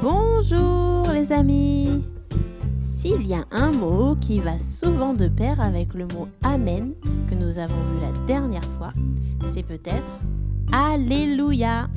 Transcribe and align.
Bonjour 0.00 1.12
les 1.12 1.32
amis. 1.32 2.04
S'il 2.80 3.26
y 3.26 3.34
a 3.34 3.44
un 3.50 3.72
mot 3.72 4.14
qui 4.20 4.38
va 4.38 4.60
souvent 4.60 5.12
de 5.12 5.26
pair 5.26 5.60
avec 5.60 5.92
le 5.92 6.04
mot 6.04 6.28
Amen 6.42 6.94
que 7.28 7.34
nous 7.34 7.58
avons 7.58 7.74
vu 7.74 8.00
la 8.00 8.26
dernière 8.26 8.64
fois, 8.78 8.92
c'est 9.52 9.64
peut-être 9.64 10.20
Alléluia 10.72 11.88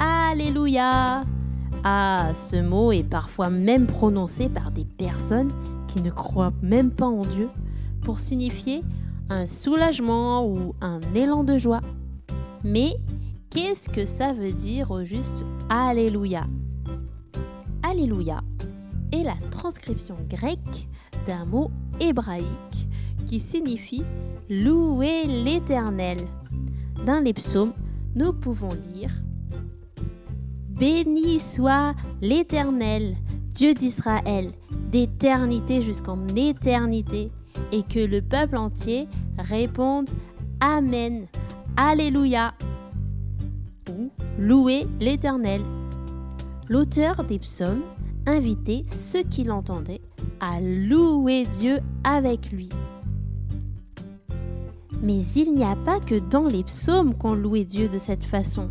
Alléluia. 0.00 1.24
Ah, 1.84 2.32
ce 2.34 2.60
mot 2.60 2.90
est 2.90 3.08
parfois 3.08 3.50
même 3.50 3.86
prononcé 3.86 4.48
par 4.48 4.72
des 4.72 4.84
personnes 4.84 5.52
qui 5.86 6.02
ne 6.02 6.10
croient 6.10 6.52
même 6.60 6.90
pas 6.90 7.06
en 7.06 7.22
Dieu 7.22 7.48
pour 8.02 8.18
signifier 8.18 8.82
un 9.30 9.46
soulagement 9.46 10.44
ou 10.44 10.74
un 10.80 10.98
élan 11.14 11.44
de 11.44 11.56
joie. 11.56 11.82
Mais 12.64 12.96
qu'est-ce 13.56 13.88
que 13.88 14.04
ça 14.04 14.34
veut 14.34 14.52
dire 14.52 14.90
au 14.90 15.02
juste 15.02 15.42
Alléluia. 15.70 16.44
Alléluia 17.82 18.42
est 19.12 19.22
la 19.22 19.36
transcription 19.50 20.16
grecque 20.28 20.86
d'un 21.26 21.46
mot 21.46 21.70
hébraïque 21.98 22.86
qui 23.24 23.40
signifie 23.40 24.04
louer 24.50 25.24
l'Éternel. 25.24 26.18
Dans 27.06 27.24
les 27.24 27.32
psaumes, 27.32 27.72
nous 28.14 28.34
pouvons 28.34 28.68
lire 28.92 29.10
Béni 30.68 31.40
soit 31.40 31.94
l'Éternel, 32.20 33.16
Dieu 33.54 33.72
d'Israël, 33.72 34.52
d'éternité 34.92 35.80
jusqu'en 35.80 36.18
éternité, 36.28 37.32
et 37.72 37.82
que 37.82 38.00
le 38.00 38.20
peuple 38.20 38.58
entier 38.58 39.08
réponde 39.38 40.10
Amen, 40.60 41.26
Alléluia, 41.78 42.52
ou 44.06 44.10
Louez 44.38 44.86
l'Éternel. 45.00 45.62
L'auteur 46.68 47.24
des 47.24 47.38
psaumes 47.38 47.82
invitait 48.26 48.84
ceux 48.92 49.22
qui 49.22 49.44
l'entendaient 49.44 50.02
à 50.40 50.60
louer 50.60 51.44
Dieu 51.58 51.78
avec 52.04 52.50
lui. 52.50 52.68
Mais 55.02 55.22
il 55.36 55.54
n'y 55.54 55.64
a 55.64 55.76
pas 55.76 56.00
que 56.00 56.18
dans 56.18 56.46
les 56.46 56.64
psaumes 56.64 57.14
qu'on 57.14 57.34
louait 57.34 57.64
Dieu 57.64 57.88
de 57.88 57.98
cette 57.98 58.24
façon. 58.24 58.70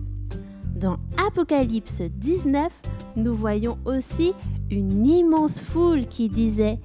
Dans 0.75 0.97
Apocalypse 1.25 2.01
19, 2.01 2.71
nous 3.15 3.33
voyons 3.33 3.77
aussi 3.85 4.33
une 4.69 5.05
immense 5.05 5.61
foule 5.61 6.05
qui 6.07 6.29
disait 6.29 6.79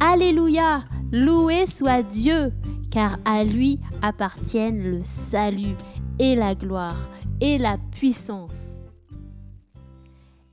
Alléluia, 0.00 0.84
loué 1.12 1.66
soit 1.66 2.02
Dieu, 2.02 2.52
car 2.90 3.18
à 3.24 3.44
lui 3.44 3.78
appartiennent 4.02 4.82
le 4.82 5.00
salut 5.04 5.76
et 6.18 6.34
la 6.34 6.54
gloire 6.54 7.08
et 7.40 7.58
la 7.58 7.76
puissance. 7.90 8.78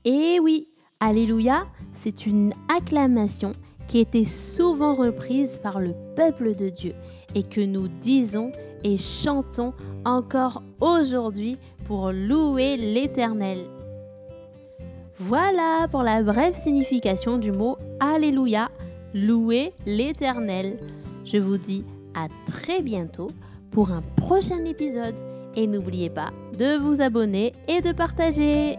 Et 0.04 0.38
oui, 0.40 0.68
Alléluia, 1.00 1.66
c'est 1.92 2.26
une 2.26 2.52
acclamation 2.74 3.52
qui 3.88 3.98
était 3.98 4.24
souvent 4.24 4.94
reprise 4.94 5.58
par 5.58 5.80
le 5.80 5.94
peuple 6.14 6.54
de 6.54 6.68
Dieu 6.68 6.94
et 7.34 7.42
que 7.42 7.60
nous 7.60 7.88
disons 7.88 8.52
et 8.84 8.96
chantons 8.96 9.74
encore 10.04 10.62
aujourd'hui 10.80 11.58
pour 11.84 12.12
louer 12.12 12.76
l'Éternel. 12.76 13.58
Voilà 15.18 15.86
pour 15.90 16.02
la 16.02 16.22
brève 16.22 16.54
signification 16.54 17.36
du 17.36 17.52
mot 17.52 17.76
Alléluia, 18.00 18.70
louer 19.14 19.72
l'Éternel. 19.86 20.78
Je 21.24 21.38
vous 21.38 21.58
dis 21.58 21.84
à 22.14 22.28
très 22.46 22.80
bientôt 22.80 23.28
pour 23.70 23.90
un 23.90 24.02
prochain 24.16 24.64
épisode 24.64 25.20
et 25.56 25.66
n'oubliez 25.66 26.10
pas 26.10 26.30
de 26.58 26.76
vous 26.78 27.02
abonner 27.02 27.52
et 27.68 27.80
de 27.80 27.92
partager. 27.92 28.76